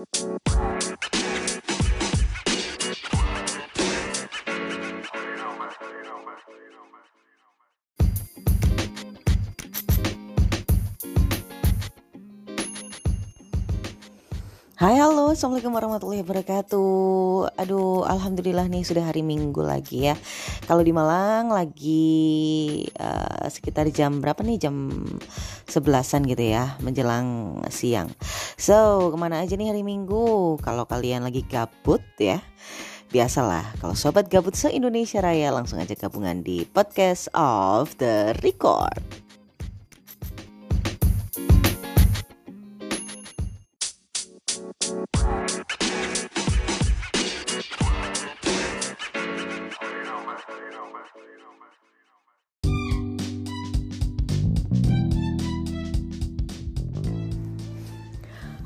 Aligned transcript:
Hai 0.00 0.08
halo. 14.96 15.36
Assalamualaikum 15.36 15.76
warahmatullahi 15.76 16.24
wabarakatuh. 16.24 17.60
Aduh 17.60 18.00
alhamdulillah 18.08 18.72
nih 18.72 18.80
sudah 18.80 19.04
hari 19.04 19.20
minggu 19.20 19.60
lagi 19.60 20.08
ya 20.08 20.16
Kalau 20.70 20.86
di 20.86 20.94
Malang 20.94 21.50
lagi 21.50 22.86
uh, 22.94 23.50
sekitar 23.50 23.90
jam 23.90 24.22
berapa 24.22 24.38
nih? 24.46 24.70
Jam 24.70 25.02
sebelasan 25.66 26.22
gitu 26.30 26.46
ya 26.46 26.78
Menjelang 26.78 27.58
siang. 27.74 28.06
So 28.54 29.10
ke 29.10 29.18
mana 29.18 29.42
aja 29.42 29.58
nih 29.58 29.74
hari 29.74 29.82
minggu? 29.82 30.62
Kalau 30.62 30.86
kalian 30.86 31.26
lagi 31.26 31.42
gabut 31.42 32.06
ya 32.22 32.38
Biasalah. 33.10 33.66
Kalau 33.82 33.98
sobat 33.98 34.30
gabut 34.30 34.54
se-Indonesia 34.54 35.18
Raya 35.18 35.50
langsung 35.50 35.82
aja 35.82 35.98
gabungan 35.98 36.46
di 36.46 36.62
podcast 36.70 37.26
of 37.34 37.90
the 37.98 38.30
record 38.46 39.02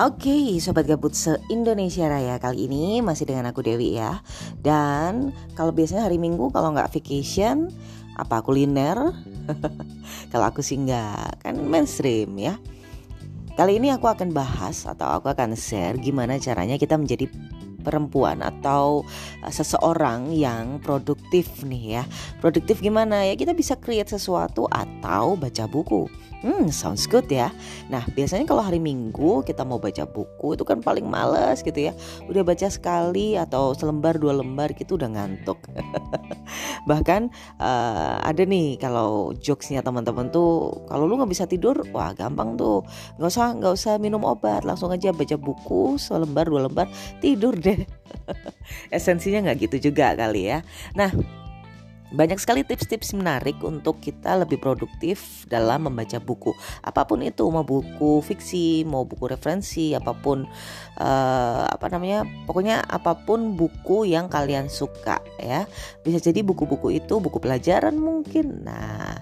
Oke, 0.00 0.32
okay, 0.32 0.56
sobat 0.64 0.88
gabut 0.88 1.12
se-Indonesia 1.12 2.08
Raya 2.08 2.40
kali 2.40 2.72
ini 2.72 3.04
masih 3.04 3.28
dengan 3.28 3.52
aku 3.52 3.60
Dewi 3.60 4.00
ya. 4.00 4.24
Dan 4.56 5.28
kalau 5.52 5.76
biasanya 5.76 6.08
hari 6.08 6.16
Minggu 6.16 6.48
kalau 6.56 6.72
nggak 6.72 6.88
vacation 6.88 7.68
apa 8.16 8.40
kuliner? 8.40 8.96
kalau 10.32 10.48
aku 10.48 10.64
sih 10.64 10.80
nggak, 10.80 11.44
kan 11.44 11.52
mainstream 11.60 12.32
ya. 12.40 12.56
Kali 13.60 13.76
ini 13.76 13.92
aku 13.92 14.08
akan 14.08 14.32
bahas 14.32 14.88
atau 14.88 15.20
aku 15.20 15.36
akan 15.36 15.52
share 15.52 16.00
gimana 16.00 16.40
caranya 16.40 16.80
kita 16.80 16.96
menjadi 16.96 17.28
perempuan 17.84 18.40
atau 18.44 19.04
uh, 19.44 19.52
seseorang 19.52 20.32
yang 20.32 20.80
produktif 20.80 21.60
nih 21.60 22.00
ya. 22.00 22.02
Produktif 22.40 22.80
gimana 22.80 23.28
ya? 23.28 23.36
Kita 23.36 23.52
bisa 23.52 23.76
create 23.76 24.16
sesuatu 24.16 24.64
atau 24.72 25.36
baca 25.36 25.68
buku. 25.68 26.08
Hmm, 26.40 26.72
sounds 26.72 27.04
good 27.04 27.28
ya. 27.28 27.52
Nah, 27.92 28.00
biasanya 28.16 28.48
kalau 28.48 28.64
hari 28.64 28.80
Minggu 28.80 29.44
kita 29.44 29.60
mau 29.60 29.76
baca 29.76 30.08
buku 30.08 30.56
itu 30.56 30.64
kan 30.64 30.80
paling 30.80 31.04
males 31.04 31.60
gitu 31.60 31.76
ya. 31.76 31.92
Udah 32.32 32.40
baca 32.40 32.64
sekali 32.72 33.36
atau 33.36 33.76
selembar 33.76 34.16
dua 34.16 34.40
lembar 34.40 34.72
gitu 34.72 34.96
udah 34.96 35.12
ngantuk. 35.12 35.60
Bahkan 36.90 37.28
uh, 37.60 38.24
ada 38.24 38.42
nih 38.48 38.80
kalau 38.80 39.36
jokesnya 39.36 39.84
teman-teman 39.84 40.32
tuh 40.32 40.80
kalau 40.88 41.04
lu 41.04 41.20
nggak 41.20 41.28
bisa 41.28 41.44
tidur, 41.44 41.76
wah 41.92 42.16
gampang 42.16 42.56
tuh. 42.56 42.88
Nggak 43.20 43.30
usah 43.36 43.46
nggak 43.60 43.74
usah 43.76 43.94
minum 44.00 44.24
obat, 44.24 44.64
langsung 44.64 44.88
aja 44.88 45.12
baca 45.12 45.36
buku 45.36 46.00
selembar 46.00 46.48
dua 46.48 46.72
lembar 46.72 46.88
tidur 47.20 47.52
deh. 47.52 47.84
Esensinya 48.96 49.44
nggak 49.44 49.68
gitu 49.68 49.92
juga 49.92 50.16
kali 50.16 50.48
ya. 50.56 50.64
Nah, 50.96 51.12
banyak 52.10 52.42
sekali 52.42 52.66
tips-tips 52.66 53.14
menarik 53.14 53.58
untuk 53.62 54.02
kita 54.02 54.34
lebih 54.42 54.58
produktif 54.58 55.46
dalam 55.46 55.86
membaca 55.86 56.18
buku. 56.18 56.50
Apa 56.82 57.06
pun 57.06 57.22
itu, 57.22 57.46
mau 57.48 57.62
buku 57.62 58.18
fiksi, 58.22 58.82
mau 58.82 59.06
buku 59.06 59.30
referensi, 59.30 59.94
apa 59.94 60.10
pun 60.14 60.42
uh, 60.98 61.64
apa 61.70 61.86
namanya, 61.90 62.26
pokoknya 62.50 62.82
apa 62.82 63.14
pun 63.14 63.54
buku 63.54 64.10
yang 64.10 64.26
kalian 64.26 64.66
suka 64.66 65.22
ya. 65.38 65.70
Bisa 66.02 66.18
jadi 66.18 66.42
buku-buku 66.42 66.98
itu 66.98 67.22
buku 67.22 67.38
pelajaran 67.38 67.94
mungkin. 67.94 68.66
Nah, 68.66 69.14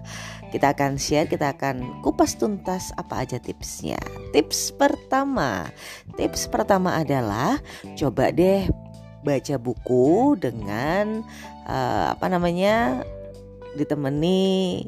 kita 0.48 0.72
akan 0.72 0.96
share, 0.96 1.28
kita 1.28 1.52
akan 1.52 2.00
kupas 2.00 2.40
tuntas 2.40 2.88
apa 2.96 3.28
aja 3.28 3.36
tipsnya. 3.36 4.00
Tips 4.32 4.72
pertama, 4.72 5.68
tips 6.16 6.48
pertama 6.48 6.96
adalah 6.96 7.60
coba 8.00 8.32
deh 8.32 8.64
baca 9.28 9.60
buku 9.60 10.40
dengan 10.40 11.20
uh, 11.68 12.16
apa 12.16 12.32
namanya 12.32 13.04
ditemani 13.76 14.80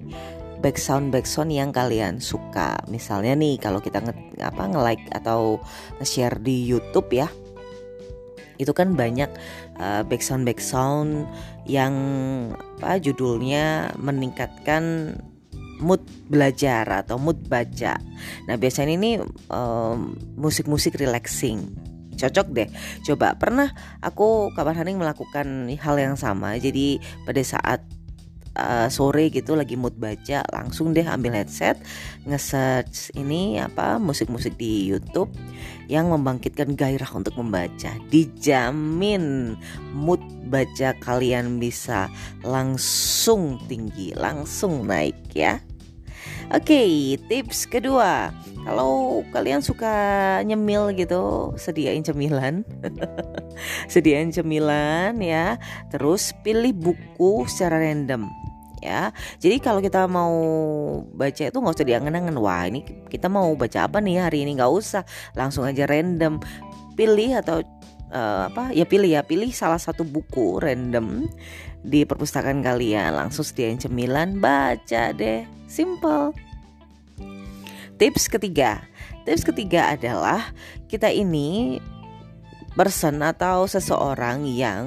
background 0.65 1.13
background 1.13 1.53
yang 1.53 1.71
kalian 1.73 2.17
suka. 2.21 2.81
Misalnya 2.89 3.37
nih 3.37 3.61
kalau 3.61 3.85
kita 3.85 4.01
nge, 4.01 4.41
apa 4.41 4.63
nge-like 4.65 5.05
atau 5.13 5.61
nge-share 6.01 6.41
di 6.41 6.65
YouTube 6.65 7.13
ya. 7.13 7.29
Itu 8.57 8.73
kan 8.77 8.93
banyak 8.97 9.29
uh, 9.81 10.03
background 10.09 10.45
background 10.49 11.29
yang 11.69 11.93
apa 12.81 13.01
judulnya 13.01 13.93
meningkatkan 13.97 15.17
mood 15.81 16.05
belajar 16.29 16.85
atau 16.85 17.17
mood 17.17 17.41
baca. 17.49 17.97
Nah, 18.45 18.55
biasanya 18.61 18.93
ini 19.01 19.11
um, 19.49 20.13
musik-musik 20.37 21.01
relaxing 21.01 21.90
cocok 22.21 22.47
deh. 22.53 22.69
Coba 23.09 23.35
pernah 23.41 23.73
aku 24.05 24.53
kabar 24.53 24.77
Haning 24.77 25.01
melakukan 25.01 25.73
hal 25.81 25.97
yang 25.97 26.15
sama. 26.21 26.61
Jadi 26.61 27.01
pada 27.25 27.41
saat 27.41 27.81
uh, 28.59 28.89
sore 28.91 29.31
gitu 29.31 29.55
lagi 29.55 29.79
mood 29.79 29.95
baca 29.97 30.43
langsung 30.51 30.93
deh 30.97 31.05
ambil 31.07 31.37
headset 31.37 31.79
nge-search 32.27 33.15
ini 33.15 33.61
apa 33.61 34.01
musik-musik 34.01 34.57
di 34.59 34.89
YouTube 34.89 35.31
yang 35.91 36.11
membangkitkan 36.11 36.75
gairah 36.79 37.11
untuk 37.15 37.35
membaca. 37.39 37.91
Dijamin 38.11 39.57
mood 39.95 40.23
baca 40.51 40.95
kalian 40.99 41.63
bisa 41.63 42.11
langsung 42.43 43.59
tinggi 43.71 44.15
langsung 44.19 44.87
naik 44.87 45.17
ya 45.35 45.63
Oke, 46.51 46.75
okay, 46.75 46.91
tips 47.31 47.63
kedua, 47.71 48.35
kalau 48.67 49.23
kalian 49.31 49.63
suka 49.63 49.95
nyemil 50.43 50.91
gitu, 50.99 51.55
sediain 51.55 52.03
cemilan, 52.03 52.67
sediain 53.93 54.35
cemilan 54.35 55.15
ya. 55.23 55.63
Terus 55.95 56.35
pilih 56.43 56.75
buku 56.75 57.47
secara 57.47 57.79
random 57.79 58.27
ya. 58.83 59.15
Jadi 59.39 59.63
kalau 59.63 59.79
kita 59.79 60.11
mau 60.11 60.35
baca 61.15 61.47
itu 61.47 61.55
nggak 61.55 61.77
usah 61.79 61.87
diangen-angen. 61.87 62.35
Wah 62.43 62.67
ini 62.67 62.83
kita 63.07 63.31
mau 63.31 63.55
baca 63.55 63.87
apa 63.87 64.03
nih 64.03 64.19
hari 64.19 64.43
ini 64.43 64.59
nggak 64.59 64.73
usah, 64.75 65.07
langsung 65.39 65.63
aja 65.63 65.87
random. 65.87 66.43
Pilih 66.99 67.39
atau 67.39 67.63
uh, 68.13 68.51
apa 68.51 68.75
ya 68.75 68.85
pilih 68.85 69.11
ya 69.11 69.23
pilih 69.25 69.51
salah 69.55 69.79
satu 69.79 70.03
buku 70.07 70.61
random 70.61 71.27
di 71.81 72.05
perpustakaan 72.05 72.61
kalian. 72.61 73.17
Langsung 73.17 73.47
sediain 73.47 73.81
cemilan 73.81 74.39
baca 74.39 75.15
deh. 75.15 75.47
Simple. 75.71 76.35
Tips 77.97 78.29
ketiga. 78.29 78.85
Tips 79.25 79.45
ketiga 79.45 79.93
adalah 79.93 80.53
kita 80.89 81.13
ini 81.13 81.79
person 82.75 83.19
atau 83.21 83.67
seseorang 83.67 84.47
yang 84.47 84.85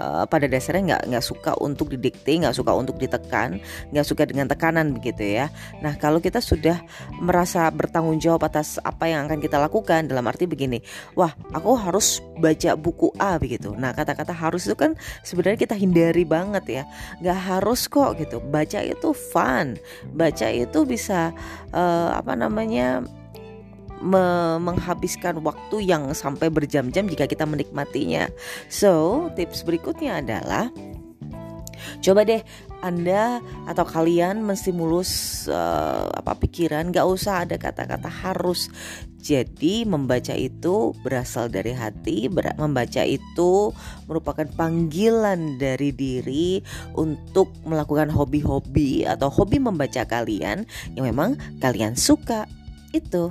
uh, 0.00 0.24
pada 0.24 0.48
dasarnya 0.48 0.96
nggak 0.96 1.02
nggak 1.12 1.24
suka 1.24 1.52
untuk 1.60 1.92
didikte, 1.92 2.32
nggak 2.40 2.56
suka 2.56 2.72
untuk 2.72 2.96
ditekan, 2.96 3.60
nggak 3.92 4.06
suka 4.06 4.24
dengan 4.24 4.48
tekanan 4.48 4.96
begitu 4.96 5.36
ya. 5.36 5.52
Nah 5.84 6.00
kalau 6.00 6.18
kita 6.18 6.40
sudah 6.40 6.80
merasa 7.20 7.68
bertanggung 7.68 8.16
jawab 8.18 8.48
atas 8.48 8.80
apa 8.80 9.08
yang 9.08 9.28
akan 9.28 9.38
kita 9.38 9.60
lakukan 9.60 10.08
dalam 10.08 10.24
arti 10.24 10.48
begini, 10.48 10.80
wah 11.12 11.36
aku 11.52 11.76
harus 11.76 12.24
baca 12.40 12.72
buku 12.74 13.12
A 13.20 13.36
begitu. 13.36 13.76
Nah 13.76 13.92
kata-kata 13.92 14.32
harus 14.32 14.64
itu 14.64 14.76
kan 14.76 14.96
sebenarnya 15.20 15.60
kita 15.60 15.76
hindari 15.76 16.24
banget 16.24 16.64
ya, 16.80 16.82
nggak 17.20 17.38
harus 17.38 17.84
kok 17.84 18.16
gitu. 18.16 18.40
Baca 18.40 18.80
itu 18.80 19.12
fun, 19.12 19.76
baca 20.16 20.48
itu 20.48 20.88
bisa 20.88 21.36
uh, 21.76 22.16
apa 22.16 22.32
namanya 22.32 23.04
me 24.00 24.56
menghabiskan 24.60 25.44
waktu 25.44 25.84
yang 25.84 26.12
sampai 26.16 26.48
berjam-jam 26.48 27.06
jika 27.06 27.28
kita 27.28 27.44
menikmatinya. 27.44 28.28
So, 28.72 29.28
tips 29.36 29.62
berikutnya 29.62 30.24
adalah 30.24 30.72
coba 32.00 32.24
deh 32.24 32.40
anda 32.80 33.44
atau 33.68 33.84
kalian 33.84 34.40
menstimulus 34.40 35.44
uh, 35.52 36.08
apa 36.16 36.36
pikiran. 36.40 36.92
Gak 36.92 37.06
usah 37.06 37.44
ada 37.44 37.60
kata-kata 37.60 38.08
harus. 38.08 38.72
Jadi 39.20 39.84
membaca 39.84 40.32
itu 40.32 40.96
berasal 41.04 41.52
dari 41.52 41.76
hati 41.76 42.32
membaca 42.56 43.04
itu 43.04 43.68
merupakan 44.08 44.48
panggilan 44.56 45.60
dari 45.60 45.92
diri 45.92 46.64
untuk 46.96 47.52
melakukan 47.68 48.08
hobi-hobi 48.08 49.04
atau 49.04 49.28
hobi 49.28 49.60
membaca 49.60 50.08
kalian 50.08 50.64
yang 50.96 51.04
memang 51.04 51.36
kalian 51.60 52.00
suka. 52.00 52.48
Itu 52.96 53.28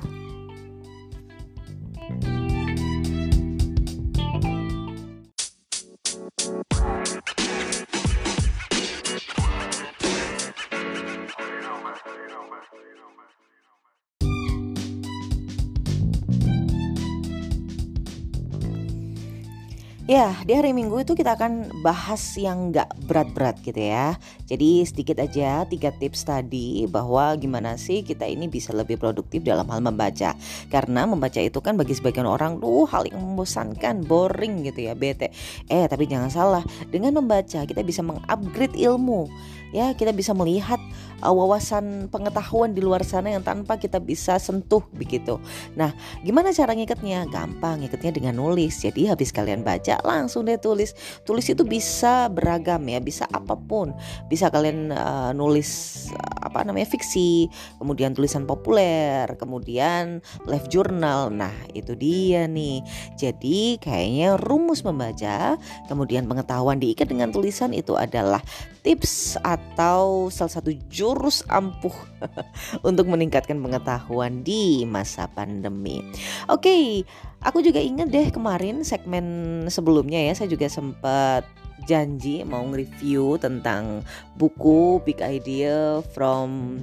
Ya, 20.09 20.33
di 20.41 20.57
hari 20.57 20.73
Minggu 20.73 21.05
itu 21.05 21.13
kita 21.13 21.37
akan 21.37 21.85
bahas 21.85 22.33
yang 22.33 22.73
nggak 22.73 22.97
berat-berat 23.05 23.61
gitu 23.61 23.77
ya. 23.77 24.17
Jadi 24.49 24.81
sedikit 24.81 25.21
aja 25.21 25.69
tiga 25.69 25.93
tips 25.93 26.25
tadi 26.25 26.89
bahwa 26.89 27.37
gimana 27.37 27.77
sih 27.77 28.01
kita 28.01 28.25
ini 28.25 28.49
bisa 28.49 28.73
lebih 28.73 28.97
produktif 28.97 29.45
dalam 29.45 29.69
hal 29.69 29.85
membaca. 29.85 30.33
Karena 30.73 31.05
membaca 31.05 31.37
itu 31.37 31.61
kan 31.61 31.77
bagi 31.77 31.93
sebagian 31.93 32.25
orang 32.25 32.57
tuh 32.57 32.89
hal 32.89 33.05
yang 33.05 33.21
membosankan, 33.21 34.01
boring 34.01 34.65
gitu 34.65 34.89
ya, 34.89 34.97
bete. 34.97 35.29
Eh, 35.69 35.85
tapi 35.85 36.09
jangan 36.09 36.33
salah, 36.33 36.65
dengan 36.89 37.21
membaca 37.21 37.61
kita 37.61 37.85
bisa 37.85 38.01
mengupgrade 38.01 38.81
ilmu 38.81 39.29
ya 39.75 39.93
kita 39.93 40.13
bisa 40.15 40.33
melihat 40.33 40.79
uh, 41.23 41.33
wawasan 41.33 42.07
pengetahuan 42.09 42.71
di 42.71 42.81
luar 42.81 43.03
sana 43.03 43.33
yang 43.33 43.43
tanpa 43.43 43.77
kita 43.77 43.99
bisa 43.99 44.39
sentuh 44.39 44.83
begitu. 44.95 45.37
Nah, 45.75 45.93
gimana 46.23 46.51
cara 46.55 46.73
ngikatnya? 46.75 47.27
Gampang, 47.29 47.83
ngikatnya 47.83 48.11
dengan 48.15 48.33
nulis. 48.39 48.79
Jadi 48.81 49.07
habis 49.07 49.29
kalian 49.35 49.61
baca 49.63 49.99
langsung 50.03 50.47
deh 50.47 50.59
tulis. 50.59 50.95
Tulis 51.23 51.45
itu 51.47 51.63
bisa 51.67 52.27
beragam 52.31 52.81
ya, 52.87 52.99
bisa 53.03 53.27
apa 53.29 53.55
pun. 53.55 53.93
Bisa 54.31 54.47
kalian 54.49 54.91
uh, 54.93 55.31
nulis 55.35 56.09
apa 56.49 56.65
namanya 56.65 56.89
fiksi, 56.89 57.45
kemudian 57.77 58.17
tulisan 58.17 58.49
populer, 58.49 59.29
kemudian 59.37 60.25
live 60.49 60.67
journal. 60.67 61.29
Nah, 61.29 61.53
itu 61.77 61.93
dia 61.93 62.49
nih. 62.49 62.81
Jadi 63.13 63.77
kayaknya 63.77 64.35
rumus 64.41 64.81
membaca, 64.81 65.55
kemudian 65.85 66.25
pengetahuan 66.25 66.81
diikat 66.81 67.05
dengan 67.05 67.29
tulisan 67.29 67.71
itu 67.71 67.93
adalah 67.93 68.41
tips 68.81 69.37
atau 69.45 70.31
salah 70.33 70.49
satu 70.49 70.73
jurus 70.89 71.45
ampuh 71.51 71.93
untuk 72.87 73.05
meningkatkan 73.05 73.61
pengetahuan 73.61 74.41
di 74.41 74.87
masa 74.89 75.29
pandemi. 75.29 76.01
Oke, 76.49 77.05
aku 77.43 77.61
juga 77.61 77.77
inget 77.77 78.09
deh 78.09 78.27
kemarin 78.33 78.81
segmen 78.81 79.25
sebelumnya 79.69 80.19
ya, 80.19 80.33
saya 80.33 80.49
juga 80.49 80.65
sempat 80.71 81.45
janji 81.85 82.43
mau 82.43 82.65
nge-review 82.67 83.39
tentang 83.39 84.03
buku 84.35 84.99
Big 85.03 85.21
Idea 85.23 86.03
from 86.15 86.81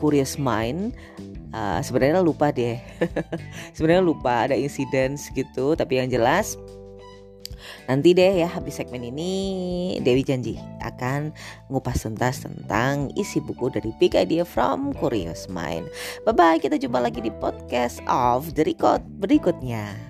Curious 0.00 0.36
Mind. 0.36 0.92
Uh, 1.54 1.78
sebenarnya 1.86 2.18
lupa 2.18 2.50
deh, 2.50 2.82
sebenarnya 3.78 4.02
lupa 4.02 4.50
ada 4.50 4.58
insiden 4.58 5.14
gitu, 5.14 5.78
tapi 5.78 6.02
yang 6.02 6.10
jelas 6.10 6.58
Nanti 7.84 8.16
deh 8.16 8.44
ya 8.44 8.48
habis 8.48 8.80
segmen 8.80 9.04
ini 9.04 9.32
Dewi 10.00 10.24
janji 10.24 10.56
akan 10.80 11.32
ngupas 11.68 12.04
tuntas 12.04 12.44
tentang 12.44 13.12
isi 13.16 13.40
buku 13.40 13.72
dari 13.72 13.92
Big 14.00 14.16
Idea 14.16 14.44
from 14.44 14.92
Curious 14.96 15.48
Mind. 15.48 15.88
Bye 16.24 16.36
bye, 16.36 16.58
kita 16.60 16.80
jumpa 16.80 17.00
lagi 17.00 17.20
di 17.20 17.32
podcast 17.40 18.00
of 18.08 18.56
the 18.56 18.64
record 18.64 19.04
berikutnya. 19.20 20.03